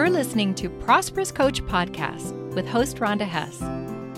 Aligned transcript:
You're 0.00 0.08
listening 0.08 0.54
to 0.54 0.70
Prosperous 0.70 1.30
Coach 1.30 1.62
Podcast 1.66 2.32
with 2.54 2.66
host 2.66 2.96
Rhonda 2.96 3.28
Hess, 3.28 3.58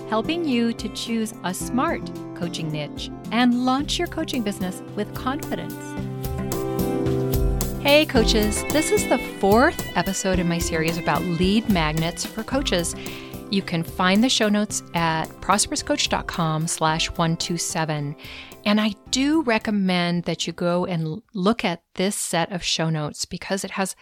helping 0.08 0.44
you 0.44 0.72
to 0.72 0.88
choose 0.90 1.35
a 1.42 1.53
smart 1.53 2.08
coaching 2.37 2.71
niche 2.71 3.10
and 3.32 3.64
launch 3.64 3.99
your 3.99 4.06
coaching 4.06 4.45
business 4.45 4.81
with 4.95 5.13
confidence. 5.13 5.74
Hey, 7.82 8.06
coaches, 8.06 8.63
this 8.71 8.92
is 8.92 9.08
the 9.08 9.18
fourth 9.40 9.85
episode 9.96 10.38
in 10.38 10.49
my 10.49 10.58
series 10.58 10.99
about 10.99 11.21
lead 11.22 11.68
magnets 11.68 12.24
for 12.24 12.44
coaches. 12.44 12.94
You 13.51 13.62
can 13.62 13.83
find 13.83 14.22
the 14.22 14.28
show 14.28 14.49
notes 14.49 14.85
at 14.94 15.24
prosperouscoach.com 15.40 16.69
slash 16.69 17.10
127. 17.10 18.14
And 18.64 18.80
I 18.80 18.94
do 19.10 19.42
recommend 19.42 20.22
that 20.27 20.46
you 20.46 20.52
go 20.52 20.86
and 20.86 21.22
look 21.34 21.64
at 21.64 21.83
this 21.96 22.14
set 22.14 22.52
of 22.52 22.62
show 22.62 22.88
notes 22.88 23.24
because 23.24 23.64
it 23.64 23.72
has 23.72 23.96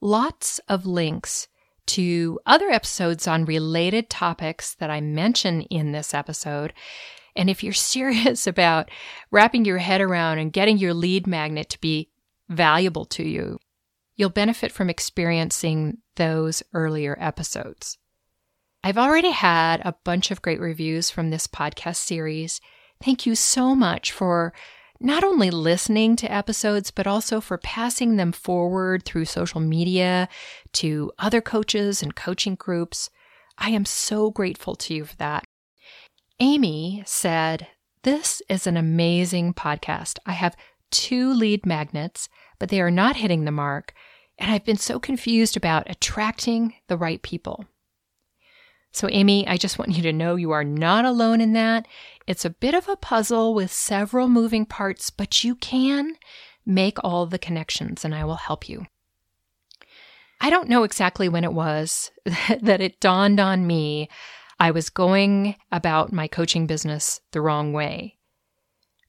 lots 0.00 0.58
of 0.68 0.86
links 0.86 1.48
to 1.86 2.38
other 2.46 2.68
episodes 2.68 3.26
on 3.26 3.44
related 3.44 4.10
topics 4.10 4.74
that 4.74 4.90
I 4.90 5.00
mention 5.00 5.62
in 5.62 5.92
this 5.92 6.12
episode. 6.12 6.72
And 7.34 7.48
if 7.48 7.62
you're 7.62 7.72
serious 7.94 8.46
about 8.46 8.90
wrapping 9.30 9.64
your 9.64 9.78
head 9.78 10.00
around 10.00 10.38
and 10.38 10.52
getting 10.52 10.78
your 10.78 10.94
lead 10.94 11.26
magnet 11.26 11.70
to 11.70 11.80
be 11.80 12.10
valuable 12.48 13.04
to 13.06 13.22
you, 13.22 13.58
you'll 14.16 14.30
benefit 14.30 14.72
from 14.72 14.90
experiencing 14.90 15.98
those 16.16 16.62
earlier 16.72 17.16
episodes. 17.20 17.98
I've 18.82 18.98
already 18.98 19.30
had 19.30 19.80
a 19.84 19.96
bunch 20.04 20.30
of 20.30 20.42
great 20.42 20.60
reviews 20.60 21.10
from 21.10 21.30
this 21.30 21.46
podcast 21.46 21.96
series. 21.96 22.60
Thank 23.02 23.26
you 23.26 23.34
so 23.34 23.74
much 23.74 24.12
for 24.12 24.52
not 25.00 25.24
only 25.24 25.50
listening 25.50 26.16
to 26.16 26.32
episodes, 26.32 26.90
but 26.90 27.06
also 27.06 27.40
for 27.40 27.58
passing 27.58 28.16
them 28.16 28.32
forward 28.32 29.04
through 29.04 29.26
social 29.26 29.60
media 29.60 30.28
to 30.72 31.12
other 31.18 31.40
coaches 31.40 32.02
and 32.02 32.16
coaching 32.16 32.54
groups. 32.54 33.10
I 33.58 33.70
am 33.70 33.84
so 33.84 34.30
grateful 34.30 34.74
to 34.76 34.94
you 34.94 35.04
for 35.04 35.16
that. 35.16 35.44
Amy 36.40 37.02
said, 37.06 37.68
This 38.02 38.42
is 38.48 38.66
an 38.66 38.76
amazing 38.76 39.54
podcast. 39.54 40.18
I 40.26 40.32
have 40.32 40.56
two 40.90 41.32
lead 41.32 41.66
magnets, 41.66 42.28
but 42.58 42.68
they 42.68 42.80
are 42.80 42.90
not 42.90 43.16
hitting 43.16 43.44
the 43.44 43.50
mark, 43.50 43.92
and 44.38 44.50
I've 44.50 44.64
been 44.64 44.76
so 44.76 44.98
confused 44.98 45.56
about 45.56 45.90
attracting 45.90 46.74
the 46.88 46.96
right 46.96 47.22
people. 47.22 47.64
So, 48.96 49.10
Amy, 49.10 49.46
I 49.46 49.58
just 49.58 49.78
want 49.78 49.94
you 49.94 50.02
to 50.04 50.12
know 50.12 50.36
you 50.36 50.52
are 50.52 50.64
not 50.64 51.04
alone 51.04 51.42
in 51.42 51.52
that. 51.52 51.86
It's 52.26 52.46
a 52.46 52.50
bit 52.50 52.74
of 52.74 52.88
a 52.88 52.96
puzzle 52.96 53.52
with 53.52 53.70
several 53.70 54.26
moving 54.26 54.64
parts, 54.64 55.10
but 55.10 55.44
you 55.44 55.54
can 55.54 56.16
make 56.64 56.96
all 57.04 57.26
the 57.26 57.38
connections, 57.38 58.06
and 58.06 58.14
I 58.14 58.24
will 58.24 58.36
help 58.36 58.70
you. 58.70 58.86
I 60.40 60.48
don't 60.48 60.70
know 60.70 60.82
exactly 60.82 61.28
when 61.28 61.44
it 61.44 61.52
was 61.52 62.10
that 62.24 62.80
it 62.80 62.98
dawned 62.98 63.38
on 63.38 63.66
me 63.66 64.08
I 64.58 64.70
was 64.70 64.88
going 64.88 65.56
about 65.70 66.10
my 66.10 66.26
coaching 66.26 66.66
business 66.66 67.20
the 67.32 67.42
wrong 67.42 67.74
way. 67.74 68.15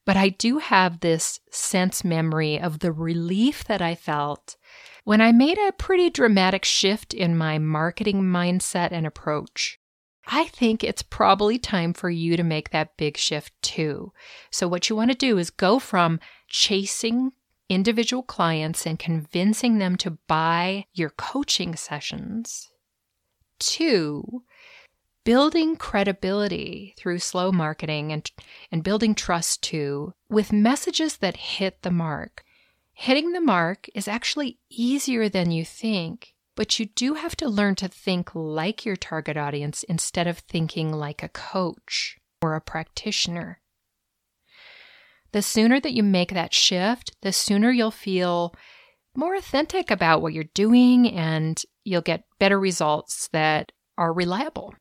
But 0.08 0.16
I 0.16 0.30
do 0.30 0.56
have 0.56 1.00
this 1.00 1.38
sense 1.50 2.02
memory 2.02 2.58
of 2.58 2.78
the 2.78 2.92
relief 2.92 3.64
that 3.64 3.82
I 3.82 3.94
felt 3.94 4.56
when 5.04 5.20
I 5.20 5.32
made 5.32 5.58
a 5.58 5.72
pretty 5.72 6.08
dramatic 6.08 6.64
shift 6.64 7.12
in 7.12 7.36
my 7.36 7.58
marketing 7.58 8.22
mindset 8.22 8.90
and 8.90 9.06
approach. 9.06 9.78
I 10.26 10.46
think 10.46 10.82
it's 10.82 11.02
probably 11.02 11.58
time 11.58 11.92
for 11.92 12.08
you 12.08 12.38
to 12.38 12.42
make 12.42 12.70
that 12.70 12.96
big 12.96 13.18
shift 13.18 13.52
too. 13.60 14.14
So, 14.50 14.66
what 14.66 14.88
you 14.88 14.96
want 14.96 15.10
to 15.10 15.14
do 15.14 15.36
is 15.36 15.50
go 15.50 15.78
from 15.78 16.20
chasing 16.46 17.32
individual 17.68 18.22
clients 18.22 18.86
and 18.86 18.98
convincing 18.98 19.76
them 19.76 19.96
to 19.96 20.12
buy 20.26 20.86
your 20.94 21.10
coaching 21.10 21.76
sessions 21.76 22.70
to 23.58 24.42
building 25.24 25.76
credibility 25.76 26.94
through 26.96 27.18
slow 27.18 27.52
marketing 27.52 28.12
and, 28.12 28.30
and 28.72 28.82
building 28.82 29.14
trust 29.14 29.62
too 29.62 30.14
with 30.28 30.52
messages 30.52 31.18
that 31.18 31.36
hit 31.36 31.82
the 31.82 31.90
mark. 31.90 32.44
Hitting 32.92 33.32
the 33.32 33.40
mark 33.40 33.86
is 33.94 34.08
actually 34.08 34.58
easier 34.70 35.28
than 35.28 35.50
you 35.50 35.64
think, 35.64 36.34
but 36.56 36.78
you 36.78 36.86
do 36.86 37.14
have 37.14 37.36
to 37.36 37.48
learn 37.48 37.76
to 37.76 37.88
think 37.88 38.34
like 38.34 38.84
your 38.84 38.96
target 38.96 39.36
audience 39.36 39.84
instead 39.84 40.26
of 40.26 40.38
thinking 40.38 40.92
like 40.92 41.22
a 41.22 41.28
coach 41.28 42.18
or 42.42 42.54
a 42.54 42.60
practitioner. 42.60 43.60
The 45.32 45.42
sooner 45.42 45.78
that 45.78 45.92
you 45.92 46.02
make 46.02 46.32
that 46.32 46.54
shift, 46.54 47.12
the 47.22 47.32
sooner 47.32 47.70
you'll 47.70 47.90
feel 47.90 48.54
more 49.14 49.34
authentic 49.34 49.90
about 49.90 50.22
what 50.22 50.32
you're 50.32 50.44
doing 50.54 51.10
and 51.10 51.62
you'll 51.84 52.00
get 52.00 52.24
better 52.38 52.58
results 52.58 53.28
that 53.32 53.72
are 53.96 54.12
reliable. 54.12 54.74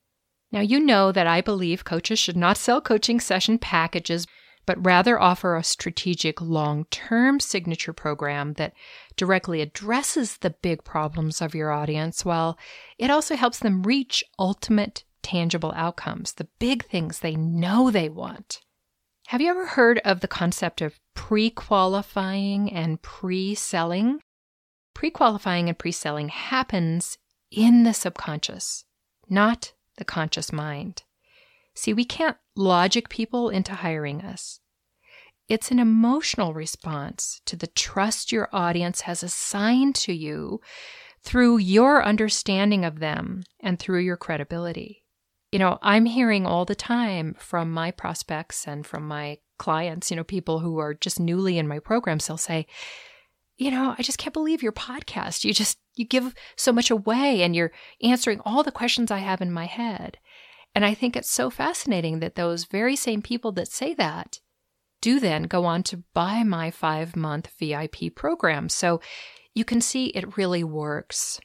Now, 0.51 0.61
you 0.61 0.79
know 0.79 1.11
that 1.11 1.27
I 1.27 1.41
believe 1.41 1.83
coaches 1.83 2.19
should 2.19 2.37
not 2.37 2.57
sell 2.57 2.81
coaching 2.81 3.19
session 3.19 3.57
packages 3.57 4.27
but 4.67 4.85
rather 4.85 5.19
offer 5.19 5.55
a 5.55 5.63
strategic 5.63 6.39
long 6.39 6.85
term 6.91 7.39
signature 7.39 7.93
program 7.93 8.53
that 8.53 8.73
directly 9.15 9.61
addresses 9.61 10.37
the 10.37 10.51
big 10.51 10.83
problems 10.83 11.41
of 11.41 11.55
your 11.55 11.71
audience 11.71 12.23
while 12.23 12.59
it 12.99 13.09
also 13.09 13.35
helps 13.35 13.57
them 13.57 13.81
reach 13.81 14.23
ultimate 14.37 15.05
tangible 15.23 15.73
outcomes, 15.75 16.33
the 16.33 16.49
big 16.59 16.85
things 16.85 17.19
they 17.19 17.35
know 17.35 17.89
they 17.89 18.09
want. 18.09 18.59
Have 19.27 19.41
you 19.41 19.49
ever 19.49 19.65
heard 19.65 19.99
of 19.99 20.19
the 20.19 20.27
concept 20.27 20.81
of 20.81 20.99
pre 21.15 21.49
qualifying 21.49 22.71
and 22.71 23.01
pre 23.01 23.55
selling? 23.55 24.19
Pre 24.93 25.09
qualifying 25.09 25.69
and 25.69 25.79
pre 25.79 25.93
selling 25.93 26.27
happens 26.27 27.17
in 27.51 27.83
the 27.83 27.93
subconscious, 27.93 28.83
not 29.29 29.71
the 29.97 30.05
conscious 30.05 30.51
mind. 30.51 31.03
See, 31.73 31.93
we 31.93 32.05
can't 32.05 32.37
logic 32.55 33.09
people 33.09 33.49
into 33.49 33.73
hiring 33.73 34.21
us. 34.21 34.59
It's 35.47 35.71
an 35.71 35.79
emotional 35.79 36.53
response 36.53 37.41
to 37.45 37.55
the 37.55 37.67
trust 37.67 38.31
your 38.31 38.49
audience 38.51 39.01
has 39.01 39.23
assigned 39.23 39.95
to 39.95 40.13
you 40.13 40.59
through 41.21 41.57
your 41.57 42.03
understanding 42.03 42.83
of 42.83 42.99
them 42.99 43.43
and 43.59 43.79
through 43.79 43.99
your 43.99 44.17
credibility. 44.17 45.03
You 45.51 45.59
know, 45.59 45.79
I'm 45.81 46.05
hearing 46.05 46.45
all 46.45 46.65
the 46.65 46.75
time 46.75 47.35
from 47.39 47.71
my 47.71 47.91
prospects 47.91 48.67
and 48.67 48.85
from 48.85 49.07
my 49.07 49.37
clients, 49.57 50.09
you 50.11 50.17
know, 50.17 50.23
people 50.23 50.59
who 50.59 50.77
are 50.79 50.93
just 50.93 51.19
newly 51.19 51.57
in 51.57 51.67
my 51.67 51.79
programs, 51.79 52.27
they'll 52.27 52.37
say, 52.37 52.67
you 53.57 53.71
know, 53.71 53.95
I 53.97 54.03
just 54.03 54.17
can't 54.17 54.33
believe 54.33 54.61
your 54.61 54.71
podcast. 54.71 55.43
You 55.43 55.53
just, 55.53 55.77
you 55.97 56.05
give 56.05 56.33
so 56.55 56.71
much 56.71 56.89
away 56.89 57.41
and 57.41 57.55
you're 57.55 57.71
answering 58.01 58.41
all 58.45 58.63
the 58.63 58.71
questions 58.71 59.11
I 59.11 59.19
have 59.19 59.41
in 59.41 59.51
my 59.51 59.65
head. 59.65 60.17
And 60.75 60.85
I 60.85 60.93
think 60.93 61.15
it's 61.15 61.31
so 61.31 61.49
fascinating 61.49 62.19
that 62.19 62.35
those 62.35 62.65
very 62.65 62.95
same 62.95 63.21
people 63.21 63.51
that 63.53 63.67
say 63.67 63.93
that 63.95 64.39
do 65.01 65.19
then 65.19 65.43
go 65.43 65.65
on 65.65 65.83
to 65.83 66.03
buy 66.13 66.43
my 66.43 66.71
five 66.71 67.15
month 67.15 67.49
VIP 67.59 68.13
program. 68.15 68.69
So 68.69 68.99
you 69.53 69.65
can 69.65 69.81
see 69.81 70.07
it 70.07 70.37
really 70.37 70.63
works. 70.63 71.39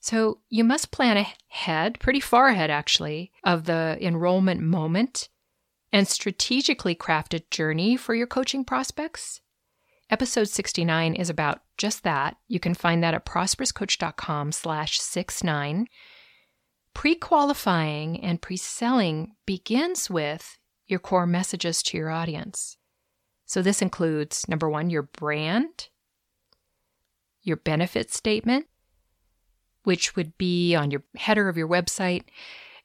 So 0.00 0.40
you 0.48 0.62
must 0.62 0.92
plan 0.92 1.16
ahead, 1.16 1.98
pretty 1.98 2.20
far 2.20 2.48
ahead 2.48 2.70
actually, 2.70 3.32
of 3.42 3.64
the 3.64 3.98
enrollment 4.00 4.60
moment 4.60 5.28
and 5.92 6.06
strategically 6.06 6.94
craft 6.94 7.34
a 7.34 7.40
journey 7.50 7.96
for 7.96 8.14
your 8.14 8.26
coaching 8.26 8.64
prospects. 8.64 9.40
Episode 10.08 10.48
69 10.48 11.14
is 11.14 11.28
about 11.28 11.62
just 11.76 12.04
that. 12.04 12.36
You 12.46 12.60
can 12.60 12.74
find 12.74 13.02
that 13.02 13.14
at 13.14 13.26
prosperouscoach.com 13.26 14.52
slash 14.52 15.00
69. 15.00 15.88
Pre-qualifying 16.94 18.20
and 18.20 18.40
pre-selling 18.40 19.34
begins 19.46 20.08
with 20.08 20.58
your 20.86 21.00
core 21.00 21.26
messages 21.26 21.82
to 21.82 21.96
your 21.96 22.10
audience. 22.10 22.76
So 23.46 23.62
this 23.62 23.82
includes 23.82 24.48
number 24.48 24.70
1 24.70 24.90
your 24.90 25.02
brand, 25.02 25.88
your 27.42 27.56
benefit 27.56 28.12
statement, 28.12 28.66
which 29.82 30.14
would 30.14 30.38
be 30.38 30.76
on 30.76 30.92
your 30.92 31.02
header 31.16 31.48
of 31.48 31.56
your 31.56 31.68
website. 31.68 32.24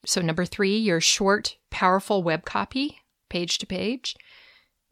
So 0.08 0.22
number 0.22 0.46
3 0.46 0.76
your 0.76 1.00
short 1.00 1.58
powerful 1.70 2.24
web 2.24 2.46
copy, 2.46 2.98
page 3.30 3.60
to 3.60 3.68
page. 3.68 4.16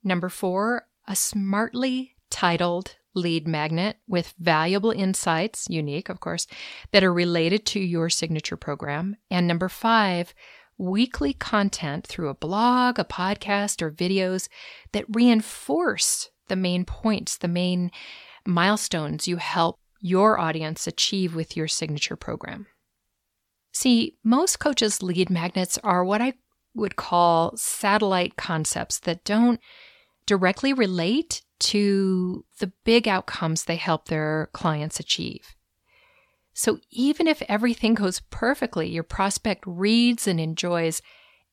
Number 0.03 0.29
4 0.29 0.85
a 1.09 1.15
smartly 1.15 2.15
titled 2.29 2.95
lead 3.15 3.47
magnet 3.47 3.97
with 4.07 4.33
valuable 4.39 4.91
insights, 4.91 5.67
unique, 5.69 6.09
of 6.09 6.19
course, 6.19 6.47
that 6.91 7.03
are 7.03 7.13
related 7.13 7.65
to 7.65 7.79
your 7.79 8.09
signature 8.09 8.57
program. 8.57 9.15
And 9.29 9.47
number 9.47 9.69
five, 9.69 10.33
weekly 10.77 11.33
content 11.33 12.07
through 12.07 12.29
a 12.29 12.35
blog, 12.35 12.99
a 12.99 13.03
podcast, 13.03 13.81
or 13.81 13.91
videos 13.91 14.47
that 14.93 15.05
reinforce 15.09 16.29
the 16.47 16.55
main 16.55 16.85
points, 16.85 17.37
the 17.37 17.47
main 17.47 17.91
milestones 18.45 19.27
you 19.27 19.37
help 19.37 19.77
your 20.01 20.39
audience 20.39 20.87
achieve 20.87 21.35
with 21.35 21.57
your 21.57 21.67
signature 21.67 22.15
program. 22.15 22.67
See, 23.73 24.17
most 24.23 24.59
coaches' 24.59 25.03
lead 25.03 25.29
magnets 25.29 25.77
are 25.83 26.03
what 26.03 26.21
I 26.21 26.33
would 26.73 26.95
call 26.95 27.55
satellite 27.57 28.35
concepts 28.37 28.99
that 28.99 29.23
don't 29.23 29.59
directly 30.25 30.73
relate 30.73 31.41
to 31.59 32.45
the 32.59 32.71
big 32.83 33.07
outcomes 33.07 33.63
they 33.63 33.75
help 33.75 34.07
their 34.07 34.50
clients 34.53 35.00
achieve. 35.00 35.56
So 36.53 36.79
even 36.91 37.27
if 37.27 37.41
everything 37.47 37.94
goes 37.94 38.19
perfectly, 38.31 38.89
your 38.89 39.03
prospect 39.03 39.63
reads 39.65 40.27
and 40.27 40.39
enjoys 40.39 41.01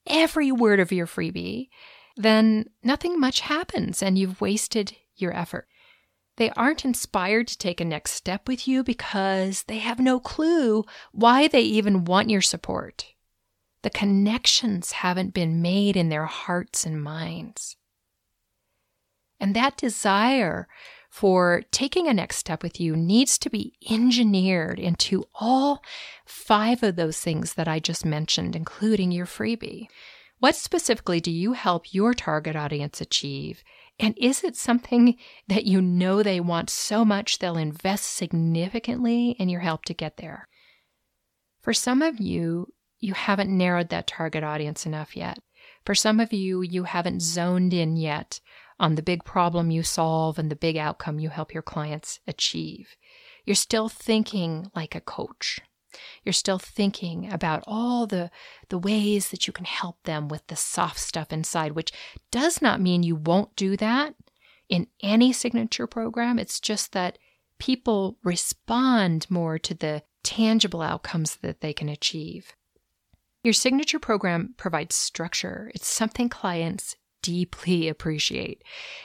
every 0.06 0.50
word 0.50 0.81
of 0.81 0.93
your 0.93 1.06
freebie, 1.06 1.69
then 2.17 2.70
nothing 2.82 3.20
much 3.20 3.41
happens 3.41 4.03
and 4.03 4.19
you've 4.19 4.41
wasted 4.41 4.97
your 5.17 5.37
effort. 5.37 5.69
They 6.37 6.50
aren't 6.50 6.85
inspired 6.85 7.49
to 7.49 7.58
take 7.58 7.81
a 7.81 7.85
next 7.85 8.12
step 8.12 8.49
with 8.49 8.69
you 8.69 8.82
because 8.82 9.62
they 9.64 9.79
have 9.79 9.99
no 9.99 10.20
clue 10.20 10.85
why 11.12 11.49
they 11.49 11.62
even 11.62 12.05
want 12.05 12.31
your 12.31 12.43
support. 12.43 13.06
The 13.82 13.91
connections 13.91 14.93
haven't 14.93 15.35
been 15.35 15.62
made 15.62 15.97
in 15.97 16.08
their 16.08 16.26
hearts 16.26 16.85
and 16.85 17.03
minds. 17.03 17.76
And 19.41 19.55
that 19.55 19.77
desire 19.77 20.69
for 21.11 21.62
taking 21.71 22.09
a 22.09 22.15
next 22.15 22.37
step 22.37 22.62
with 22.62 22.81
you 22.81 22.97
needs 22.97 23.38
to 23.38 23.50
be 23.50 23.75
engineered 23.91 24.79
into 24.79 25.25
all 25.35 25.83
five 26.27 26.83
of 26.83 26.97
those 26.97 27.21
things 27.21 27.55
that 27.55 27.69
I 27.69 27.79
just 27.79 28.05
mentioned, 28.05 28.55
including 28.55 29.12
your 29.12 29.27
freebie. 29.27 29.87
What 30.38 30.56
specifically 30.56 31.21
do 31.21 31.31
you 31.31 31.55
help 31.55 31.94
your 31.94 32.12
target 32.12 32.56
audience 32.56 33.00
achieve? 33.00 33.62
And 33.99 34.15
is 34.19 34.44
it 34.44 34.56
something 34.56 35.17
that 35.49 35.65
you 35.65 35.81
know 35.81 36.23
they 36.23 36.41
want 36.41 36.69
so 36.69 37.05
much 37.05 37.39
they'll 37.39 37.56
invest 37.56 38.12
significantly 38.12 39.31
in 39.39 39.49
your 39.49 39.61
help 39.61 39.87
to 39.87 39.94
get 39.94 40.19
there? 40.19 40.49
For 41.62 41.73
some 41.73 42.03
of 42.03 42.21
you, 42.21 42.69
you 42.99 43.15
haven't 43.15 43.56
narrowed 43.56 43.89
that 43.89 44.06
target 44.06 44.44
audience 44.44 44.85
enough 44.85 45.17
yet. 45.17 45.39
For 45.85 45.94
some 45.94 46.21
of 46.21 46.32
you, 46.32 46.61
you 46.62 46.85
haven't 46.85 47.23
zoned 47.23 47.73
in 47.73 47.97
yet 47.97 48.41
on 48.78 48.94
the 48.94 49.02
big 49.02 49.25
problem 49.25 49.70
you 49.70 49.82
solve 49.82 50.38
and 50.38 50.50
the 50.50 50.56
big 50.56 50.76
outcome 50.76 51.19
you 51.19 51.31
help 51.31 51.52
your 51.55 51.62
clients 51.62 52.20
achieve. 52.26 52.96
You're 53.44 53.55
still 53.55 53.88
thinking 53.88 54.70
like 54.75 54.94
a 54.94 55.00
coach. 55.00 55.61
You're 56.25 56.32
still 56.32 56.58
thinking 56.58 57.32
about 57.32 57.64
all 57.67 58.06
the, 58.06 58.31
the 58.69 58.78
ways 58.78 59.31
that 59.31 59.46
you 59.46 59.52
can 59.52 59.64
help 59.64 60.02
them 60.02 60.28
with 60.28 60.46
the 60.49 60.56
soft 60.56 60.99
stuff 60.99 61.32
inside, 61.32 61.73
which 61.73 61.93
does 62.31 62.61
not 62.61 62.81
mean 62.81 63.02
you 63.02 63.17
won't 63.17 63.56
do 63.56 63.76
that 63.78 64.14
in 64.69 64.88
any 65.02 65.32
signature 65.32 65.87
program. 65.87 66.38
It's 66.38 66.61
just 66.61 66.93
that 66.93 67.19
people 67.58 68.19
respond 68.22 69.26
more 69.31 69.58
to 69.58 69.75
the 69.75 70.02
tangible 70.22 70.82
outcomes 70.82 71.37
that 71.37 71.61
they 71.61 71.72
can 71.72 71.88
achieve. 71.88 72.55
Your 73.43 73.55
signature 73.55 74.00
program 74.00 74.55
provides 74.56 74.96
structure. 74.96 75.70
It's 75.75 75.87
something 75.87 76.29
clients 76.29 76.96
deeply 77.26 77.88
appreciate. 77.88 78.62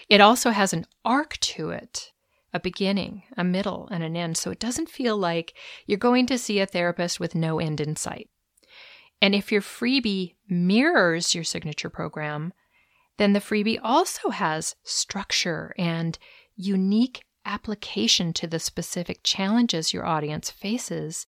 It 0.07 0.21
also 0.21 0.51
has 0.51 0.73
an 0.73 0.85
arc 1.03 1.37
to 1.39 1.71
it 1.71 2.11
a 2.53 2.59
beginning, 2.59 3.23
a 3.37 3.43
middle, 3.45 3.87
and 3.91 4.03
an 4.03 4.17
end, 4.17 4.35
so 4.35 4.51
it 4.51 4.59
doesn't 4.59 4.89
feel 4.89 5.17
like 5.17 5.53
you're 5.85 5.97
going 5.97 6.25
to 6.27 6.37
see 6.37 6.59
a 6.59 6.65
therapist 6.65 7.17
with 7.17 7.33
no 7.33 7.59
end 7.59 7.79
in 7.79 7.95
sight. 7.95 8.29
And 9.21 9.33
if 9.33 9.53
your 9.53 9.61
freebie 9.61 10.35
mirrors 10.49 11.33
your 11.33 11.45
signature 11.45 11.89
program, 11.89 12.51
then 13.17 13.33
the 13.33 13.39
freebie 13.39 13.79
also 13.81 14.31
has 14.31 14.75
structure 14.83 15.73
and 15.77 16.17
unique 16.57 17.23
application 17.45 18.33
to 18.33 18.47
the 18.47 18.59
specific 18.59 19.21
challenges 19.23 19.93
your 19.93 20.05
audience 20.05 20.49
faces 20.49 21.27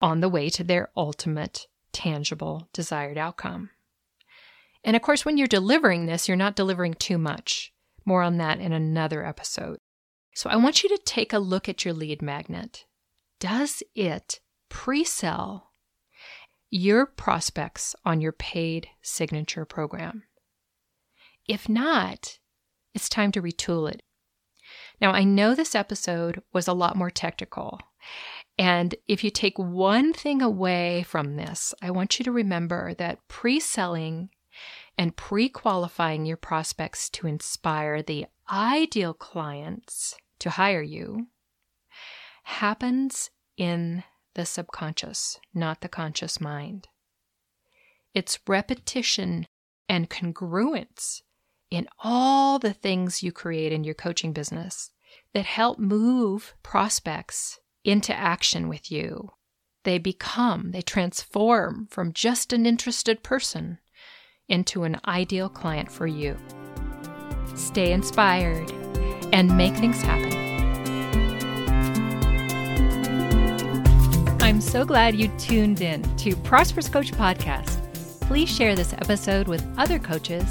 on 0.00 0.20
the 0.20 0.28
way 0.28 0.48
to 0.50 0.62
their 0.62 0.90
ultimate, 0.96 1.66
tangible, 1.92 2.68
desired 2.72 3.18
outcome. 3.18 3.70
And 4.84 4.96
of 4.96 5.02
course, 5.02 5.24
when 5.24 5.36
you're 5.36 5.46
delivering 5.46 6.06
this, 6.06 6.26
you're 6.28 6.36
not 6.36 6.56
delivering 6.56 6.94
too 6.94 7.18
much. 7.18 7.72
More 8.04 8.22
on 8.22 8.38
that 8.38 8.60
in 8.60 8.72
another 8.72 9.24
episode. 9.24 9.78
So 10.34 10.48
I 10.48 10.56
want 10.56 10.82
you 10.82 10.88
to 10.88 11.02
take 11.04 11.32
a 11.32 11.38
look 11.38 11.68
at 11.68 11.84
your 11.84 11.94
lead 11.94 12.22
magnet. 12.22 12.86
Does 13.38 13.82
it 13.94 14.40
pre 14.68 15.04
sell 15.04 15.72
your 16.70 17.04
prospects 17.04 17.94
on 18.04 18.20
your 18.20 18.32
paid 18.32 18.88
signature 19.02 19.64
program? 19.64 20.22
If 21.46 21.68
not, 21.68 22.38
it's 22.94 23.08
time 23.08 23.32
to 23.32 23.42
retool 23.42 23.90
it. 23.90 24.02
Now, 25.00 25.12
I 25.12 25.24
know 25.24 25.54
this 25.54 25.74
episode 25.74 26.42
was 26.52 26.68
a 26.68 26.72
lot 26.72 26.96
more 26.96 27.10
technical. 27.10 27.80
And 28.58 28.94
if 29.08 29.24
you 29.24 29.30
take 29.30 29.58
one 29.58 30.12
thing 30.12 30.42
away 30.42 31.02
from 31.02 31.36
this, 31.36 31.74
I 31.82 31.90
want 31.90 32.18
you 32.18 32.24
to 32.24 32.32
remember 32.32 32.94
that 32.94 33.26
pre 33.26 33.58
selling 33.58 34.30
and 35.00 35.16
pre 35.16 35.48
qualifying 35.48 36.26
your 36.26 36.36
prospects 36.36 37.08
to 37.08 37.26
inspire 37.26 38.02
the 38.02 38.26
ideal 38.52 39.14
clients 39.14 40.14
to 40.38 40.50
hire 40.50 40.82
you 40.82 41.28
happens 42.42 43.30
in 43.56 44.04
the 44.34 44.44
subconscious, 44.44 45.40
not 45.54 45.80
the 45.80 45.88
conscious 45.88 46.38
mind. 46.38 46.88
It's 48.12 48.40
repetition 48.46 49.46
and 49.88 50.10
congruence 50.10 51.22
in 51.70 51.88
all 52.00 52.58
the 52.58 52.74
things 52.74 53.22
you 53.22 53.32
create 53.32 53.72
in 53.72 53.84
your 53.84 53.94
coaching 53.94 54.34
business 54.34 54.90
that 55.32 55.46
help 55.46 55.78
move 55.78 56.52
prospects 56.62 57.58
into 57.84 58.14
action 58.14 58.68
with 58.68 58.92
you. 58.92 59.30
They 59.84 59.96
become, 59.96 60.72
they 60.72 60.82
transform 60.82 61.88
from 61.90 62.12
just 62.12 62.52
an 62.52 62.66
interested 62.66 63.22
person 63.22 63.78
into 64.50 64.84
an 64.84 65.00
ideal 65.06 65.48
client 65.48 65.90
for 65.90 66.06
you. 66.06 66.36
Stay 67.54 67.92
inspired 67.92 68.70
and 69.32 69.56
make 69.56 69.74
things 69.74 70.00
happen. 70.02 70.40
I'm 74.40 74.60
so 74.60 74.84
glad 74.84 75.14
you 75.14 75.28
tuned 75.38 75.80
in 75.80 76.02
to 76.16 76.34
Prosperous 76.36 76.88
Coach 76.88 77.12
Podcast. 77.12 77.78
Please 78.22 78.48
share 78.48 78.74
this 78.74 78.92
episode 78.94 79.48
with 79.48 79.66
other 79.78 79.98
coaches. 79.98 80.44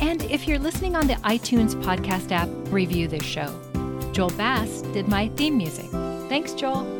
And 0.00 0.22
if 0.24 0.46
you're 0.46 0.58
listening 0.58 0.94
on 0.96 1.06
the 1.06 1.14
iTunes 1.14 1.74
podcast 1.82 2.30
app, 2.30 2.48
review 2.72 3.08
this 3.08 3.24
show. 3.24 3.48
Joel 4.12 4.30
Bass 4.30 4.82
did 4.92 5.08
my 5.08 5.28
theme 5.28 5.56
music. 5.56 5.86
Thanks, 6.28 6.52
Joel. 6.52 6.97